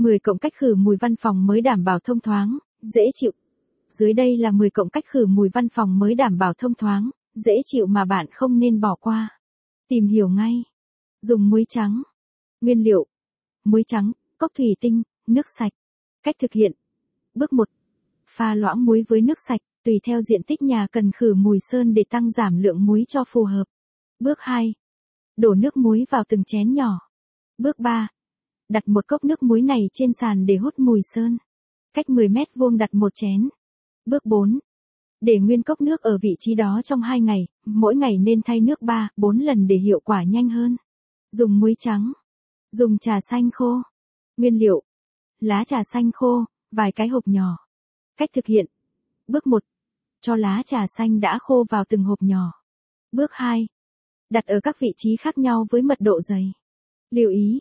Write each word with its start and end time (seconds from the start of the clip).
10 0.00 0.18
cộng 0.18 0.38
cách 0.38 0.52
khử 0.54 0.74
mùi 0.74 0.96
văn 1.00 1.16
phòng 1.16 1.46
mới 1.46 1.60
đảm 1.60 1.84
bảo 1.84 1.98
thông 2.04 2.20
thoáng, 2.20 2.58
dễ 2.82 3.02
chịu. 3.14 3.30
Dưới 3.88 4.12
đây 4.12 4.36
là 4.36 4.50
10 4.50 4.70
cộng 4.70 4.88
cách 4.88 5.04
khử 5.06 5.26
mùi 5.26 5.48
văn 5.52 5.68
phòng 5.68 5.98
mới 5.98 6.14
đảm 6.14 6.38
bảo 6.38 6.54
thông 6.54 6.74
thoáng, 6.74 7.10
dễ 7.34 7.52
chịu 7.64 7.86
mà 7.86 8.04
bạn 8.04 8.26
không 8.32 8.58
nên 8.58 8.80
bỏ 8.80 8.96
qua. 9.00 9.38
Tìm 9.88 10.06
hiểu 10.06 10.28
ngay. 10.28 10.64
Dùng 11.22 11.50
muối 11.50 11.64
trắng. 11.68 12.02
Nguyên 12.60 12.82
liệu. 12.82 13.06
Muối 13.64 13.82
trắng, 13.86 14.12
cốc 14.38 14.50
thủy 14.54 14.76
tinh, 14.80 15.02
nước 15.26 15.46
sạch. 15.58 15.72
Cách 16.22 16.36
thực 16.38 16.52
hiện. 16.52 16.72
Bước 17.34 17.52
1. 17.52 17.68
Pha 18.26 18.54
loãng 18.54 18.84
muối 18.84 19.04
với 19.08 19.20
nước 19.20 19.38
sạch, 19.48 19.60
tùy 19.84 20.00
theo 20.06 20.20
diện 20.22 20.42
tích 20.42 20.62
nhà 20.62 20.86
cần 20.92 21.10
khử 21.12 21.34
mùi 21.34 21.58
sơn 21.70 21.94
để 21.94 22.04
tăng 22.10 22.30
giảm 22.30 22.62
lượng 22.62 22.86
muối 22.86 23.04
cho 23.08 23.24
phù 23.28 23.44
hợp. 23.44 23.64
Bước 24.20 24.38
2. 24.40 24.74
Đổ 25.36 25.54
nước 25.54 25.76
muối 25.76 26.04
vào 26.10 26.24
từng 26.28 26.42
chén 26.46 26.74
nhỏ. 26.74 26.98
Bước 27.58 27.78
3. 27.78 28.08
Đặt 28.70 28.88
một 28.88 29.06
cốc 29.06 29.24
nước 29.24 29.42
muối 29.42 29.62
này 29.62 29.90
trên 29.92 30.12
sàn 30.12 30.46
để 30.46 30.56
hút 30.56 30.78
mùi 30.78 31.00
sơn. 31.02 31.38
Cách 31.94 32.10
10 32.10 32.28
mét 32.28 32.48
vuông 32.54 32.76
đặt 32.76 32.94
một 32.94 33.14
chén. 33.14 33.48
Bước 34.06 34.26
4. 34.26 34.58
Để 35.20 35.38
nguyên 35.38 35.62
cốc 35.62 35.80
nước 35.80 36.00
ở 36.00 36.18
vị 36.22 36.36
trí 36.38 36.54
đó 36.54 36.80
trong 36.84 37.00
2 37.02 37.20
ngày, 37.20 37.46
mỗi 37.64 37.96
ngày 37.96 38.18
nên 38.18 38.40
thay 38.42 38.60
nước 38.60 38.82
3, 38.82 39.08
4 39.16 39.38
lần 39.38 39.66
để 39.66 39.76
hiệu 39.76 40.00
quả 40.00 40.22
nhanh 40.22 40.48
hơn. 40.48 40.76
Dùng 41.32 41.60
muối 41.60 41.74
trắng. 41.78 42.12
Dùng 42.72 42.98
trà 42.98 43.20
xanh 43.20 43.50
khô. 43.50 43.82
Nguyên 44.36 44.58
liệu. 44.58 44.82
Lá 45.40 45.64
trà 45.64 45.84
xanh 45.84 46.12
khô, 46.12 46.44
vài 46.72 46.92
cái 46.92 47.08
hộp 47.08 47.28
nhỏ. 47.28 47.56
Cách 48.16 48.30
thực 48.32 48.46
hiện. 48.46 48.66
Bước 49.26 49.46
1. 49.46 49.64
Cho 50.20 50.36
lá 50.36 50.62
trà 50.66 50.86
xanh 50.86 51.20
đã 51.20 51.38
khô 51.42 51.64
vào 51.68 51.84
từng 51.88 52.04
hộp 52.04 52.22
nhỏ. 52.22 52.52
Bước 53.12 53.30
2. 53.32 53.68
Đặt 54.30 54.46
ở 54.46 54.60
các 54.62 54.76
vị 54.78 54.92
trí 54.96 55.16
khác 55.16 55.38
nhau 55.38 55.66
với 55.70 55.82
mật 55.82 56.00
độ 56.00 56.20
dày. 56.20 56.52
Lưu 57.10 57.30
ý. 57.30 57.60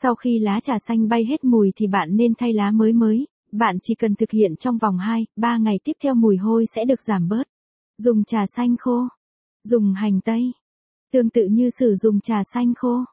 Sau 0.00 0.14
khi 0.14 0.38
lá 0.38 0.60
trà 0.60 0.78
xanh 0.78 1.08
bay 1.08 1.24
hết 1.24 1.44
mùi 1.44 1.72
thì 1.76 1.86
bạn 1.86 2.16
nên 2.16 2.34
thay 2.34 2.52
lá 2.52 2.70
mới 2.70 2.92
mới, 2.92 3.26
bạn 3.52 3.78
chỉ 3.82 3.94
cần 3.94 4.14
thực 4.14 4.30
hiện 4.30 4.56
trong 4.56 4.78
vòng 4.78 4.98
2, 4.98 5.26
3 5.36 5.58
ngày 5.58 5.80
tiếp 5.84 5.92
theo 6.02 6.14
mùi 6.14 6.36
hôi 6.36 6.64
sẽ 6.74 6.84
được 6.84 7.02
giảm 7.02 7.28
bớt. 7.28 7.48
Dùng 7.98 8.24
trà 8.24 8.46
xanh 8.56 8.76
khô. 8.76 9.08
Dùng 9.64 9.94
hành 9.94 10.20
tây. 10.20 10.52
Tương 11.12 11.30
tự 11.30 11.46
như 11.50 11.70
sử 11.70 11.94
dụng 11.94 12.20
trà 12.20 12.42
xanh 12.54 12.74
khô. 12.74 13.04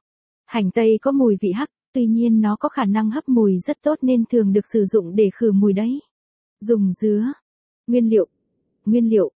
Hành 0.45 0.71
tây 0.71 0.99
có 1.01 1.11
mùi 1.11 1.37
vị 1.41 1.51
hắc, 1.51 1.69
tuy 1.93 2.05
nhiên 2.05 2.41
nó 2.41 2.55
có 2.55 2.69
khả 2.69 2.85
năng 2.85 3.09
hấp 3.09 3.29
mùi 3.29 3.59
rất 3.59 3.77
tốt 3.81 3.99
nên 4.01 4.23
thường 4.25 4.53
được 4.53 4.65
sử 4.73 4.85
dụng 4.85 5.15
để 5.15 5.29
khử 5.33 5.51
mùi 5.51 5.73
đấy. 5.73 5.99
Dùng 6.61 6.91
dứa. 6.91 7.25
Nguyên 7.87 8.09
liệu. 8.09 8.27
Nguyên 8.85 9.09
liệu. 9.09 9.31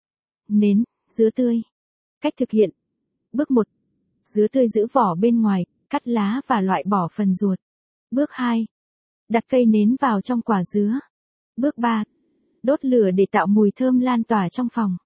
Nến, 0.48 0.84
dứa 1.08 1.30
tươi. 1.30 1.62
Cách 2.20 2.34
thực 2.36 2.50
hiện. 2.50 2.70
Bước 3.32 3.50
1. 3.50 3.66
Dứa 4.24 4.46
tươi 4.48 4.68
giữ 4.68 4.86
vỏ 4.92 5.14
bên 5.14 5.42
ngoài, 5.42 5.64
cắt 5.92 6.08
lá 6.08 6.40
và 6.46 6.60
loại 6.60 6.84
bỏ 6.86 7.08
phần 7.12 7.34
ruột. 7.34 7.58
Bước 8.10 8.30
2. 8.32 8.66
Đặt 9.28 9.44
cây 9.48 9.66
nến 9.66 9.96
vào 10.00 10.20
trong 10.20 10.42
quả 10.42 10.64
dứa. 10.64 10.98
Bước 11.56 11.78
3. 11.78 12.04
Đốt 12.62 12.84
lửa 12.84 13.10
để 13.10 13.26
tạo 13.30 13.46
mùi 13.46 13.70
thơm 13.76 14.00
lan 14.00 14.24
tỏa 14.24 14.48
trong 14.48 14.68
phòng. 14.72 14.96